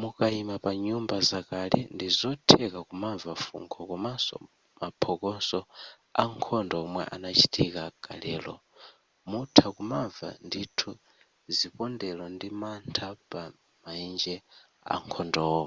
[0.00, 4.36] mukaima pa nyumba zakale ndi zotheka kumamva fungo komanso
[4.80, 5.60] maphokoso
[6.22, 8.54] ankhondo omwe anachitika kalelo
[9.30, 10.90] mutha kumamva ndithu
[11.56, 13.42] zipondelo ndi mantha pa
[13.82, 14.34] maenje
[14.94, 15.66] akhondowo